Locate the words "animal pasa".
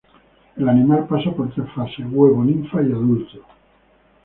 0.67-1.29